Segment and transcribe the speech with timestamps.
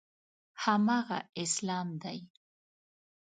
[0.63, 2.19] هماغه اسلام دی.